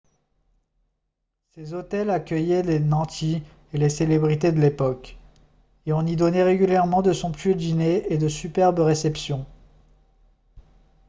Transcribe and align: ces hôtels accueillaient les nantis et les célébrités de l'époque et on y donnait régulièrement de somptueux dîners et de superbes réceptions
ces 1.53 1.75
hôtels 1.75 2.09
accueillaient 2.09 2.63
les 2.63 2.79
nantis 2.79 3.43
et 3.71 3.77
les 3.77 3.87
célébrités 3.89 4.51
de 4.51 4.59
l'époque 4.59 5.15
et 5.85 5.93
on 5.93 6.07
y 6.07 6.15
donnait 6.15 6.41
régulièrement 6.41 7.03
de 7.03 7.13
somptueux 7.13 7.53
dîners 7.53 8.07
et 8.11 8.17
de 8.17 8.27
superbes 8.27 8.79
réceptions 8.79 9.45